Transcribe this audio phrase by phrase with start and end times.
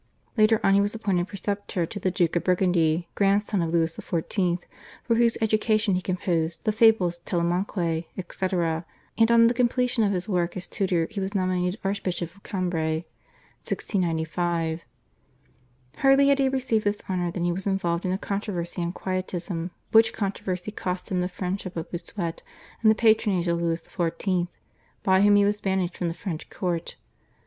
[0.35, 4.63] Later on he was appointed preceptor to the Duke of Burgundy, grandson of Louis XIV.,
[5.03, 8.83] for whose education he composed the /Fables, Telemaque/, etc.,
[9.15, 13.05] and on the completion of his work as tutor he was nominated Archbishop of Cambrai
[13.61, 14.81] (1695).
[15.97, 19.69] Hardly had he received this honour than he was involved in a controversy on Quietism,
[19.91, 22.41] which controversy cost him the friendship of Bossuet
[22.81, 24.47] and the patronage of Louis XIV.,
[25.03, 26.95] by whom he was banished from the French court.